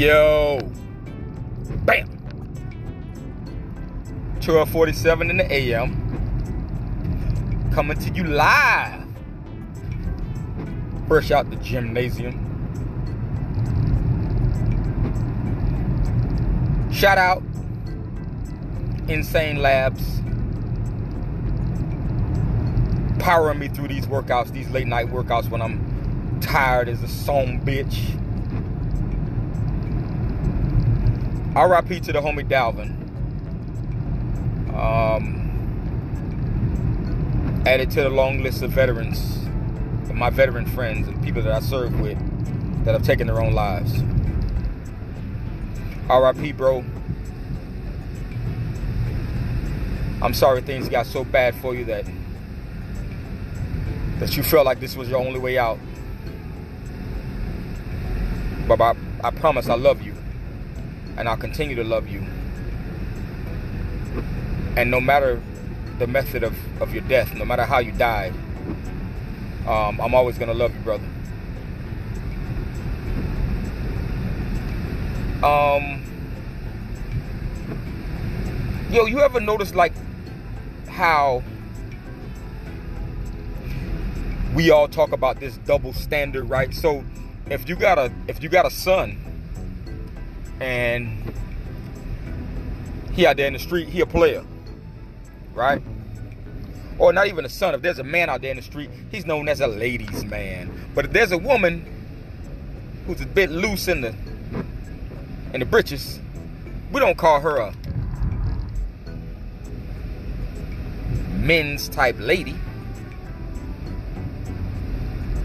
[0.00, 0.58] Yo.
[1.84, 2.08] Bamm.
[4.40, 5.92] 1247 in the AM.
[7.74, 9.04] Coming to you live.
[11.06, 12.32] Fresh out the gymnasium.
[16.90, 17.42] Shout out
[19.06, 20.00] Insane Labz.
[23.18, 27.60] Powering me through these workouts, these late night workouts when I'm tired as a song
[27.60, 28.16] bitch.
[31.56, 32.96] RIP to the homie Dalvin.
[34.72, 35.40] Um,
[37.66, 39.38] added to the long list of veterans,
[40.14, 42.18] my veteran friends and people that I serve with
[42.84, 44.02] that have taken their own lives.
[46.08, 46.84] RIP, bro.
[50.22, 52.04] I'm sorry things got so bad for you that
[54.18, 55.78] that you felt like this was your only way out.
[58.68, 60.09] But I, I promise I love you.
[61.20, 62.24] And I'll continue to love you.
[64.74, 65.42] And no matter
[65.98, 68.32] the method of, of your death, no matter how you died,
[69.66, 71.04] um, I'm always going to love you, brother.
[75.44, 76.02] Um,
[78.90, 79.92] yo, you ever notice like
[80.88, 81.42] how
[84.54, 86.72] we all talk about this double standard, right?
[86.72, 87.04] So
[87.50, 89.29] if you got a if you got a son
[90.60, 91.32] and
[93.12, 94.44] he out there in the street, he a player,
[95.54, 95.82] right?
[96.98, 97.74] Or not even a son.
[97.74, 100.70] If there's a man out there in the street, he's known as a ladies' man.
[100.94, 101.84] But if there's a woman
[103.06, 104.14] who's a bit loose in the
[105.52, 106.20] in the britches,
[106.92, 107.74] we don't call her a
[111.38, 112.54] men's type lady.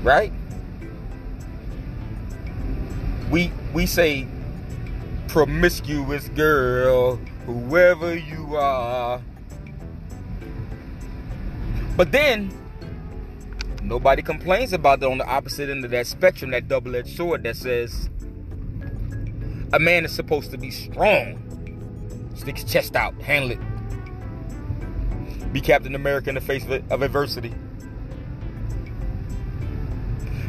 [0.03, 0.31] Right?
[3.31, 4.27] We we say
[5.27, 9.21] promiscuous girl, whoever you are.
[11.97, 12.51] But then
[13.81, 17.55] nobody complains about that on the opposite end of that spectrum, that double-edged sword that
[17.55, 18.09] says
[19.73, 21.41] a man is supposed to be strong.
[22.35, 23.59] Stick his chest out, handle it.
[25.53, 27.53] Be Captain America in the face of adversity.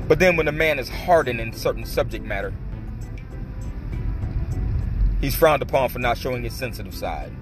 [0.08, 2.52] But then when a man is hardened in certain subject matter,
[5.26, 7.32] he's frowned upon for not showing his sensitive side.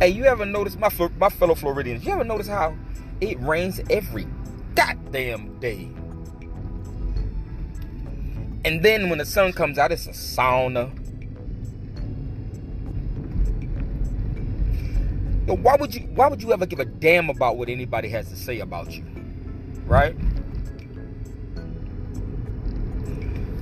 [0.00, 2.04] Hey, you ever notice my my fellow Floridians?
[2.04, 2.74] You ever notice how
[3.20, 4.26] it rains every
[4.74, 5.92] goddamn day?
[8.64, 10.90] And then when the sun comes out, it's a sauna.
[15.46, 18.36] Why would you why would you ever give a damn about what anybody has to
[18.36, 19.04] say about you?
[19.86, 20.16] Right?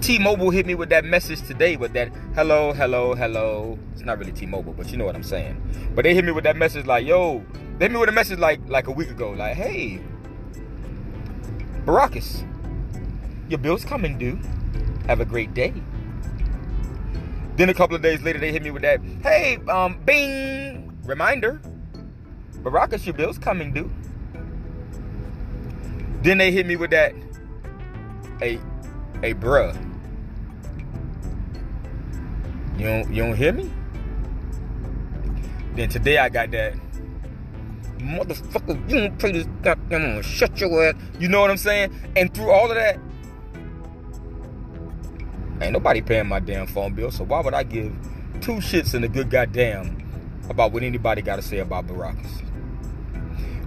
[0.09, 3.79] T-Mobile hit me with that message today with that hello, hello, hello.
[3.93, 5.61] It's not really T-Mobile, but you know what I'm saying.
[5.95, 7.45] But they hit me with that message like, yo,
[7.77, 10.01] they hit me with a message like like a week ago, like, hey,
[11.85, 12.43] Baracas,
[13.51, 14.41] your bill's coming due.
[15.09, 15.75] Have a great day.
[17.57, 21.61] Then a couple of days later, they hit me with that, hey, um, bing, reminder,
[22.63, 23.93] Baracas, your bill's coming due.
[26.23, 27.13] Then they hit me with that,
[28.41, 28.59] hey,
[29.21, 29.77] hey, bruh,
[32.79, 33.71] you don't, you don't hear me?
[35.75, 36.75] Then today I got that,
[37.99, 40.95] motherfucker, you don't pay this goddamn, shut your ass.
[41.19, 41.93] You know what I'm saying?
[42.17, 42.99] And through all of that,
[45.61, 47.93] Ain't nobody paying my damn phone bill, so why would I give
[48.41, 50.05] two shits in a good goddamn
[50.49, 52.43] about what anybody got to say about Baracas?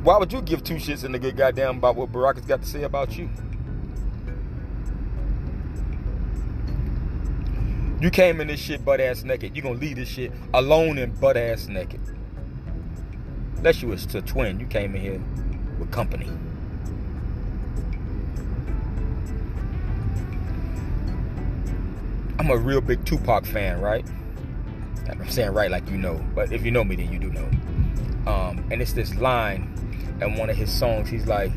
[0.01, 2.67] Why would you give two shits in a good goddamn about what Baracas got to
[2.67, 3.29] say about you?
[8.01, 9.56] You came in this shit butt ass naked.
[9.56, 12.01] You gonna leave this shit alone and butt ass naked.
[13.57, 15.21] Unless you was to twin, you came in here
[15.77, 16.27] with company.
[22.39, 24.03] I'm a real big Tupac fan, right?
[25.07, 27.50] I'm saying right like you know, but if you know me, then you do know.
[28.25, 29.71] Um, and it's this line
[30.19, 31.07] in one of his songs.
[31.07, 31.51] He's like,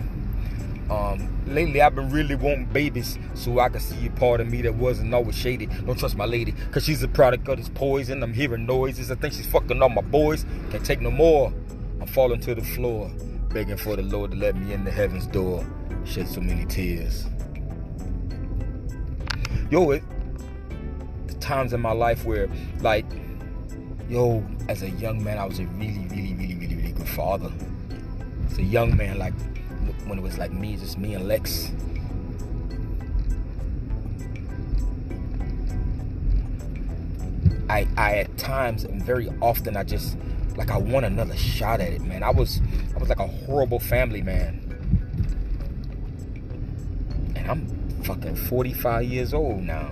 [0.90, 4.62] um, lately I've been really wanting babies so I can see a part of me
[4.62, 5.66] that wasn't always shady.
[5.66, 8.22] Don't trust my lady, cause she's a product of this poison.
[8.22, 9.10] I'm hearing noises.
[9.10, 10.44] I think she's fucking all my boys.
[10.70, 11.52] Can't take no more.
[12.00, 13.10] I'm falling to the floor,
[13.50, 15.66] begging for the Lord to let me in the heaven's door.
[16.04, 17.26] Shed so many tears.
[19.70, 20.02] Yo, it,
[21.44, 22.48] times in my life where
[22.81, 23.04] like
[24.08, 27.52] yo as a young man i was a really really really really really good father
[28.46, 29.34] as a young man like
[30.06, 31.72] when it was like me, just me and Lex.
[37.69, 40.16] I, I at times and very often I just
[40.56, 42.22] like I want another shot at it, man.
[42.22, 42.60] I was
[42.94, 44.60] I was like a horrible family man.
[47.34, 49.90] And I'm fucking 45 years old now.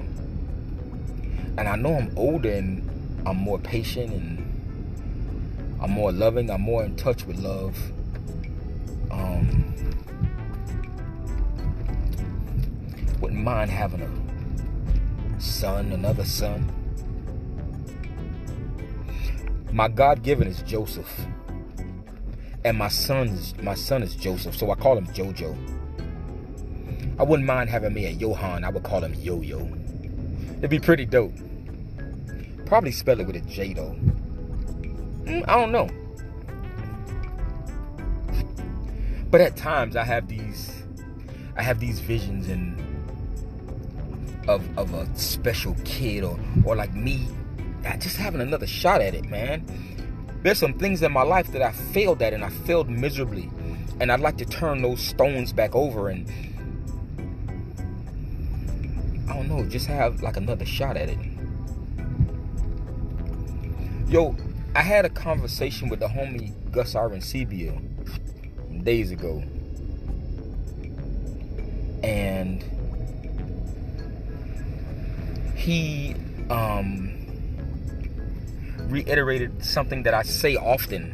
[1.59, 2.89] And I know I'm older and
[3.27, 7.92] I'm more patient and I'm more loving, I'm more in touch with love.
[13.21, 16.71] Wouldn't mind having a son, another son.
[19.73, 21.27] My God given is Joseph.
[22.65, 25.57] And my son is my son is Joseph, so I call him Jojo.
[27.19, 29.61] I wouldn't mind having me a Johan, I would call him Yo-Yo.
[30.59, 31.35] It'd be pretty dope.
[32.67, 33.97] Probably spell it with a J though.
[35.25, 35.89] Mm, I don't know.
[39.33, 40.85] But at times I have these
[41.57, 42.79] I have these visions and
[44.47, 47.27] of of a special kid or or like me
[47.99, 49.65] just having another shot at it, man.
[50.43, 53.51] There's some things in my life that I failed at and I failed miserably.
[54.01, 56.29] And I'd like to turn those stones back over and
[59.31, 61.19] I don't know, just have like another shot at it.
[64.09, 64.37] Yo,
[64.75, 66.95] I had a conversation with the homie Gus
[68.83, 69.43] Days ago.
[72.03, 72.65] And
[75.55, 76.17] he
[76.51, 77.11] um
[78.89, 81.13] reiterated something that I say often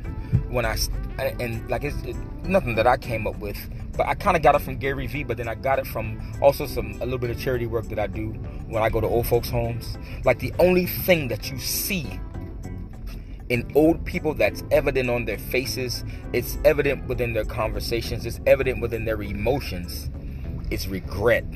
[0.50, 0.76] when I
[1.18, 3.58] and like it's, it's nothing that I came up with,
[3.96, 6.20] but I kind of got it from Gary Vee, but then I got it from
[6.40, 8.30] also some a little bit of charity work that I do
[8.68, 9.98] when I go to old folks' homes.
[10.24, 12.18] Like the only thing that you see
[13.48, 18.80] in old people that's evident on their faces, it's evident within their conversations, it's evident
[18.80, 20.10] within their emotions.
[20.70, 21.50] It's regret.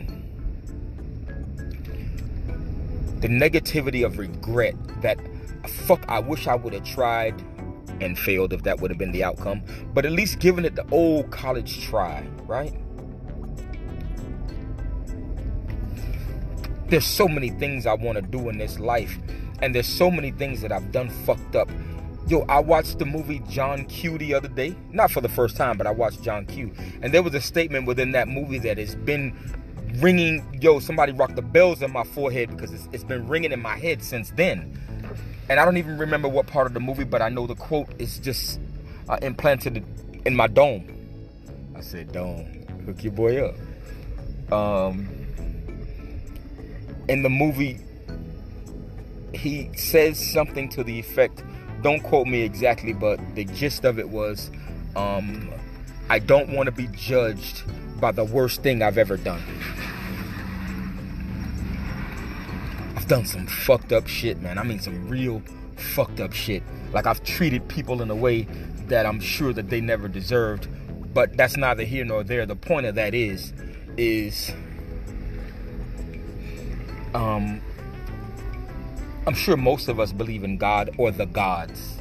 [3.21, 5.19] The negativity of regret that
[5.69, 7.41] fuck, I wish I would have tried
[8.01, 9.63] and failed if that would have been the outcome.
[9.95, 12.75] But at least giving it the old college try, right?
[16.89, 19.17] There's so many things I want to do in this life,
[19.63, 21.71] and there's so many things that I've done fucked up.
[22.27, 24.77] Yo, I watched the movie John Q the other day.
[24.91, 26.73] Not for the first time, but I watched John Q.
[27.01, 29.35] And there was a statement within that movie that has been
[29.97, 30.59] ringing.
[30.61, 33.79] Yo, somebody rocked the bells in my forehead because it's, it's been ringing in my
[33.79, 34.79] head since then
[35.49, 37.89] and I don't even remember what part of the movie, but I know the quote
[37.99, 38.61] is just
[39.09, 39.85] uh, implanted
[40.25, 40.89] in my dome.
[41.77, 43.55] I said, "Dome, hook your boy up."
[44.53, 45.09] Um,
[47.09, 47.81] in the movie,
[49.35, 51.43] he says something to the effect.
[51.83, 54.51] Don't quote me exactly, but the gist of it was,
[54.95, 55.51] um,
[56.09, 57.63] "I don't want to be judged
[58.01, 59.43] by the worst thing I've ever done."
[62.97, 64.59] I've done some fucked up shit, man.
[64.59, 65.43] I mean, some real
[65.77, 66.63] fucked up shit.
[66.93, 68.47] Like I've treated people in a way
[68.87, 70.69] that I'm sure that they never deserved.
[71.13, 72.47] But that's neither here nor there.
[72.47, 73.53] The point of that is,
[73.97, 74.53] is,
[77.15, 77.61] um,
[79.25, 81.99] I'm sure most of us believe in God or the gods.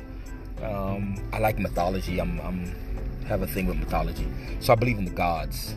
[0.64, 2.20] Um, I like mythology.
[2.20, 2.76] I'm, I'm
[3.28, 4.28] have a thing with mythology,
[4.60, 5.76] so I believe in the gods.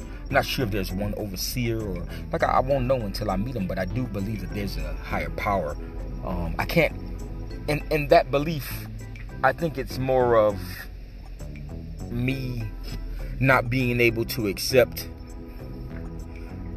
[0.00, 3.36] I'm not sure if there's one overseer or like I, I won't know until I
[3.36, 5.76] meet him, but I do believe that there's a higher power.
[6.24, 6.96] Um, I can't,
[7.68, 8.88] and in that belief,
[9.42, 10.58] I think it's more of
[12.10, 12.64] me
[13.38, 15.08] not being able to accept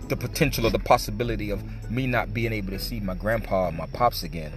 [0.08, 3.72] the potential or the possibility of me not being able to see my grandpa or
[3.72, 4.54] my pops again.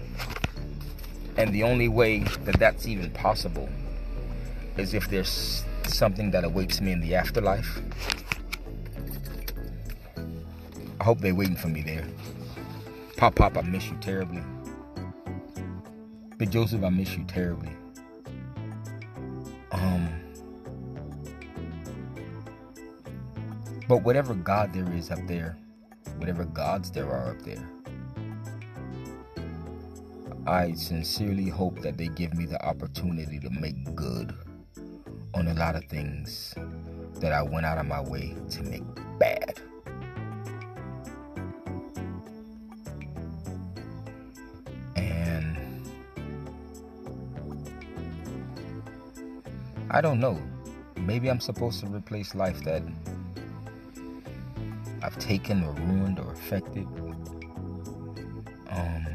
[1.37, 3.69] And the only way that that's even possible
[4.77, 7.81] is if there's something that awaits me in the afterlife.
[11.01, 12.07] I hope they're waiting for me there.
[13.17, 14.43] Pop Pop, I miss you terribly.
[16.37, 17.71] Big Joseph, I miss you terribly.
[23.91, 25.59] But whatever God there is up there,
[26.19, 27.69] whatever gods there are up there,
[30.47, 34.33] I sincerely hope that they give me the opportunity to make good
[35.35, 36.55] on a lot of things
[37.15, 38.85] that I went out of my way to make
[39.19, 39.61] bad.
[44.95, 45.85] And
[49.91, 50.41] I don't know.
[50.97, 52.85] Maybe I'm supposed to replace life that
[55.03, 56.87] I've taken or ruined or affected.
[58.69, 59.07] Um,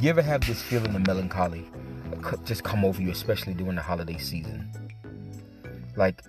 [0.00, 1.68] you ever have this feeling of melancholy?
[2.44, 4.68] just come over you, especially during the holiday season.
[5.96, 6.22] Like,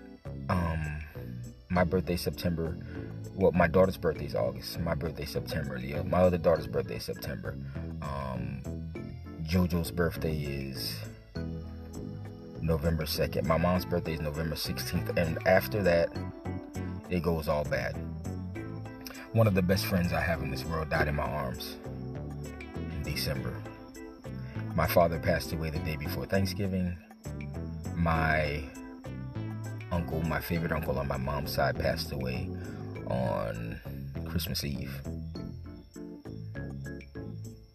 [0.49, 1.01] um,
[1.69, 2.77] my birthday September.
[3.35, 4.79] Well, my daughter's birthday is August.
[4.79, 5.77] My birthday September.
[5.77, 7.57] Yeah, my other daughter's birthday is September.
[8.01, 8.61] Um,
[9.43, 10.95] JoJo's birthday is
[12.69, 13.45] November 2nd.
[13.45, 15.17] My mom's birthday is November 16th.
[15.17, 16.15] And after that,
[17.09, 17.97] it goes all bad.
[19.33, 21.77] One of the best friends I have in this world died in my arms
[22.75, 23.55] in December.
[24.75, 26.95] My father passed away the day before Thanksgiving.
[27.95, 28.63] My
[29.91, 32.51] uncle, my favorite uncle on my mom's side, passed away
[33.07, 33.79] on
[34.29, 35.01] Christmas Eve.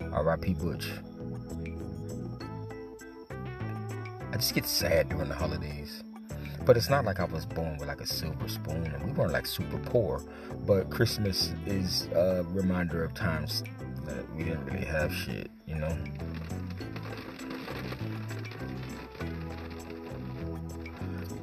[0.00, 0.54] R.I.P.
[0.54, 0.88] Butch.
[4.34, 6.02] I just get sad during the holidays.
[6.66, 9.30] But it's not like I was born with like a silver spoon and we weren't
[9.30, 10.24] like super poor.
[10.66, 13.62] But Christmas is a reminder of times
[14.04, 15.96] that we didn't really have shit, you know?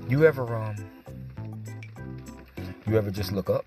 [0.09, 0.75] You ever um
[2.85, 3.65] you ever just look up?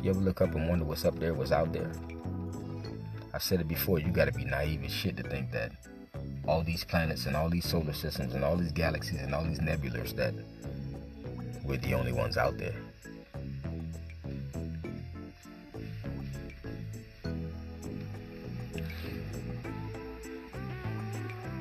[0.00, 1.90] You ever look up and wonder what's up there, what's out there?
[3.32, 5.72] I said it before, you gotta be naive as shit to think that
[6.46, 9.60] all these planets and all these solar systems and all these galaxies and all these
[9.60, 10.34] nebulas that
[11.64, 12.74] we're the only ones out there.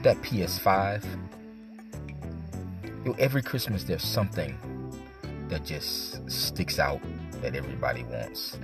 [0.03, 1.03] That PS5,
[3.05, 4.57] yo, every Christmas there's something
[5.50, 7.01] that just sticks out
[7.41, 8.57] that everybody wants.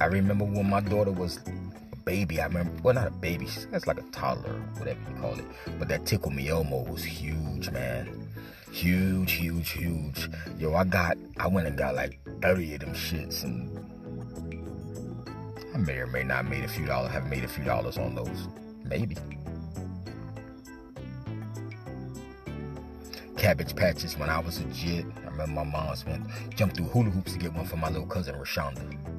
[0.00, 1.38] I remember when my daughter was
[2.10, 2.40] baby.
[2.40, 3.46] I remember, well, not a baby.
[3.70, 5.44] That's like a toddler, whatever you call it.
[5.78, 8.28] But that Tickle Me Elmo was huge, man.
[8.72, 10.28] Huge, huge, huge.
[10.58, 13.78] Yo, I got, I went and got like 30 of them shits, and
[15.72, 17.12] I may or may not made a few dollars.
[17.12, 18.48] Have made a few dollars on those,
[18.84, 19.16] maybe.
[23.36, 25.06] Cabbage patches when I was a jit.
[25.24, 26.26] I remember my mom spent
[26.56, 29.09] jumped through hula hoops to get one for my little cousin Rashonda.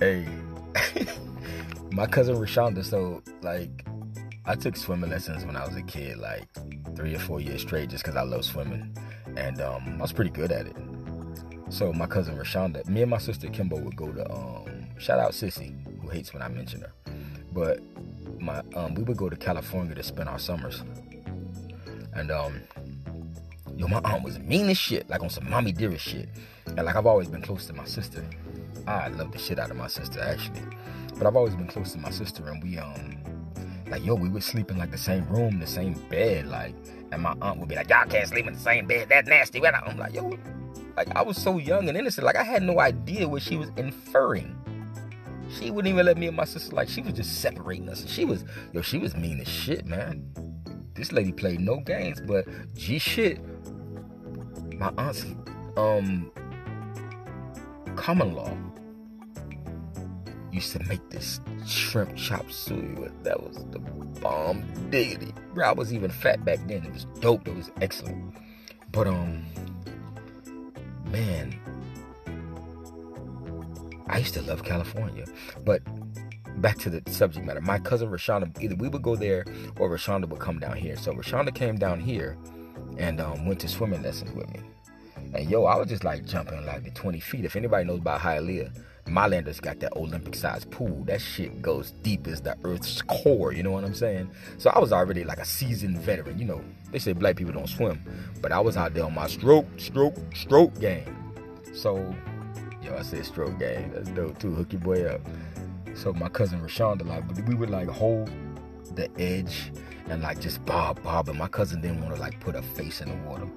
[0.00, 0.26] Hey,
[1.92, 2.82] my cousin Rashonda.
[2.82, 3.84] So like,
[4.46, 6.48] I took swimming lessons when I was a kid, like
[6.96, 8.96] three or four years straight, just because I love swimming,
[9.36, 10.76] and um, I was pretty good at it.
[11.68, 15.32] So my cousin Rashonda, me and my sister Kimbo would go to um, shout out
[15.32, 16.92] Sissy, who hates when I mention her,
[17.52, 17.80] but
[18.40, 20.82] my um, we would go to California to spend our summers,
[22.14, 22.62] and um,
[23.76, 26.30] yo, my aunt was mean as shit, like on some mommy dearest shit,
[26.68, 28.24] and like I've always been close to my sister.
[28.86, 30.62] I love the shit out of my sister actually.
[31.16, 33.18] But I've always been close to my sister and we um
[33.90, 36.74] like yo, we would sleep in like the same room, the same bed, like
[37.12, 39.64] and my aunt would be like, Y'all can't sleep in the same bed, that's nasty.
[39.64, 40.38] I'm like, yo,
[40.96, 43.70] like I was so young and innocent, like I had no idea what she was
[43.76, 44.56] inferring.
[45.58, 48.06] She wouldn't even let me and my sister like she was just separating us.
[48.08, 50.24] She was yo, she was mean as shit, man.
[50.94, 53.40] This lady played no games, but G shit.
[54.78, 55.26] My aunt's
[55.76, 56.30] um
[57.96, 58.56] common law
[60.52, 63.08] used to make this shrimp chop suey.
[63.22, 63.78] That was the
[64.20, 65.32] bomb diggity.
[65.54, 66.84] Bro, I was even fat back then.
[66.84, 67.46] It was dope.
[67.46, 68.34] It was excellent.
[68.92, 69.44] But um,
[71.06, 71.58] man,
[74.08, 75.24] I used to love California.
[75.64, 75.82] But
[76.60, 77.60] back to the subject matter.
[77.60, 79.44] My cousin Rashonda, either we would go there
[79.78, 80.96] or Rashonda would come down here.
[80.96, 82.36] So Rashonda came down here
[82.98, 84.60] and um, went to swimming lessons with me.
[85.34, 87.44] And yo, I was just like jumping like the 20 feet.
[87.44, 88.76] If anybody knows about Hialeah,
[89.10, 91.02] Milander's got that Olympic sized pool.
[91.04, 94.30] That shit goes deep as the earth's core, you know what I'm saying?
[94.58, 96.38] So I was already like a seasoned veteran.
[96.38, 98.00] You know, they say black people don't swim,
[98.40, 101.34] but I was out there on my stroke, stroke, stroke game.
[101.74, 101.96] So,
[102.82, 103.90] yo, I said stroke game.
[103.92, 104.54] That's dope too.
[104.54, 105.20] Hook your boy up.
[105.94, 108.30] So my cousin Rashonda, like, we would like hold
[108.94, 109.72] the edge
[110.08, 111.28] and like just bob, bob.
[111.28, 113.48] And my cousin didn't want to like put a face in the water.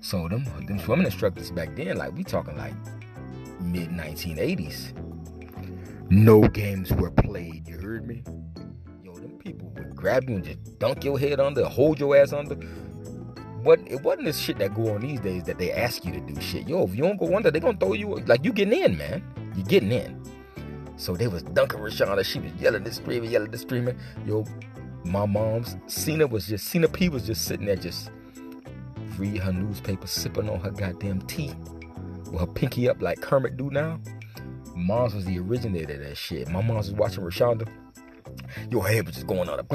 [0.00, 2.74] So them them swimming instructors back then, like we talking like
[3.60, 4.92] mid 1980s.
[6.10, 7.68] No games were played.
[7.68, 8.24] You heard me?
[9.04, 12.32] Yo, them people would grab you and just dunk your head under, hold your ass
[12.32, 12.56] under.
[13.62, 16.20] What it wasn't this shit that go on these days that they ask you to
[16.20, 16.66] do shit.
[16.66, 19.22] Yo, if you don't go under, they gonna throw you like you getting in, man.
[19.54, 20.20] You getting in.
[20.96, 22.24] So they was dunking Rashonda.
[22.24, 23.98] She was yelling and screaming, yelling and screaming.
[24.26, 24.44] Yo,
[25.04, 28.10] my mom's Cena was just Cena P was just sitting there just
[29.16, 31.52] reading her newspaper, sipping on her goddamn tea
[32.38, 34.00] her pinky up like Kermit do now.
[34.74, 36.48] Mom's was the originator of that shit.
[36.48, 37.68] My mom's was watching Rashonda.
[38.70, 39.58] Your head was just going on.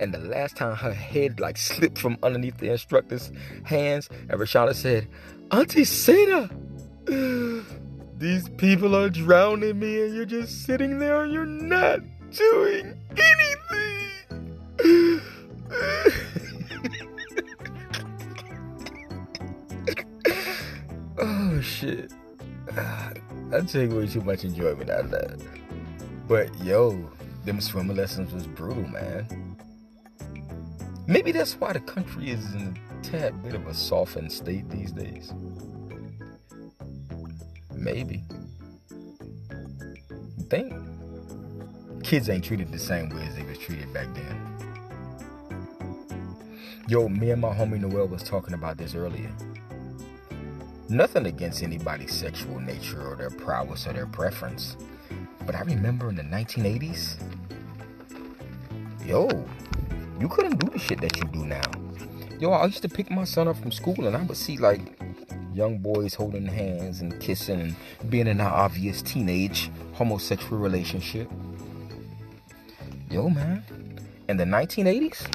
[0.00, 3.32] And the last time her head like slipped from underneath the instructor's
[3.64, 5.08] hands, and Rashonda said,
[5.50, 6.50] Auntie did
[8.18, 13.43] these people are drowning me and you're just sitting there and you're not doing anything.
[21.84, 22.12] Shit.
[22.76, 25.40] I take way too much enjoyment out of that.
[26.26, 27.10] But yo,
[27.44, 29.56] them swimming lessons was brutal, man.
[31.06, 34.92] Maybe that's why the country is in a tad bit of a softened state these
[34.92, 35.32] days.
[37.74, 38.24] Maybe.
[40.48, 40.72] Think
[42.02, 44.40] kids ain't treated the same way as they was treated back then.
[46.88, 49.30] Yo, me and my homie Noel was talking about this earlier.
[50.88, 54.76] Nothing against anybody's sexual nature or their prowess or their preference.
[55.46, 57.16] But I remember in the 1980s,
[59.06, 59.28] yo,
[60.20, 61.62] you couldn't do the shit that you do now.
[62.38, 64.80] Yo, I used to pick my son up from school and I would see like
[65.54, 71.30] young boys holding hands and kissing and being in an obvious teenage homosexual relationship.
[73.10, 73.62] Yo, man,
[74.28, 75.26] in the 1980s,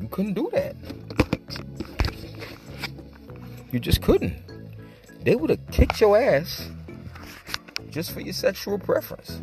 [0.00, 0.76] you couldn't do that.
[3.72, 4.36] You just couldn't.
[5.24, 6.70] They would have kicked your ass
[7.90, 9.40] just for your sexual preference.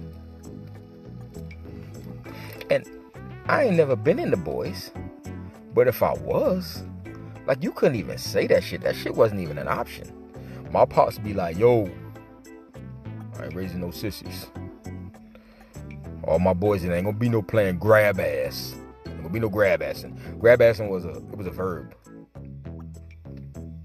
[2.69, 2.85] And
[3.47, 4.91] I ain't never been into boys,
[5.73, 6.83] but if I was,
[7.47, 8.81] like you couldn't even say that shit.
[8.81, 10.13] That shit wasn't even an option.
[10.71, 11.89] My pops be like, yo,
[13.39, 14.47] I ain't raising no sissies.
[16.23, 18.75] All my boys, it ain't gonna be no playing grab ass.
[19.07, 20.39] Ain't gonna be no grab assing.
[20.39, 21.95] Grab assing was a it was a verb.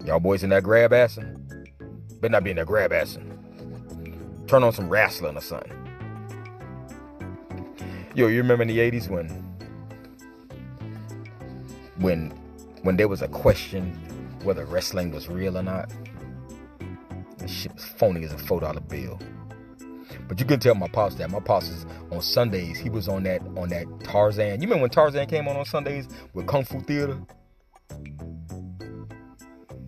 [0.05, 1.41] Y'all boys in that grab assing?
[2.21, 3.31] Better not be in that grab assing.
[4.47, 5.73] Turn on some wrestling or something.
[8.15, 9.29] Yo, you remember in the 80s when
[11.97, 12.31] when
[12.83, 13.93] when there was a question
[14.43, 15.91] whether wrestling was real or not?
[17.39, 19.19] That shit was phony as a four dollar bill.
[20.29, 21.31] But you can tell my pops that.
[21.31, 22.79] My pops is on Sundays.
[22.79, 24.61] He was on that on that Tarzan.
[24.61, 27.19] You remember when Tarzan came on on Sundays with Kung Fu Theater?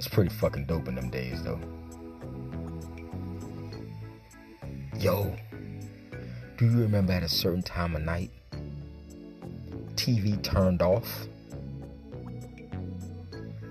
[0.07, 1.59] It's pretty fucking dope in them days, though.
[5.01, 5.35] Yo,
[6.57, 8.31] do you remember at a certain time of night,
[9.97, 11.27] TV turned off?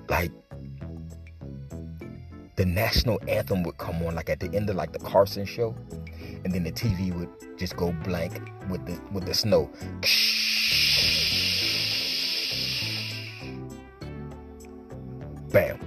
[0.09, 0.33] Like,
[2.57, 5.73] the national anthem would come on, like at the end of like the Carson show,
[6.43, 9.69] and then the TV would just go blank with the with the snow.
[15.47, 15.84] Bamm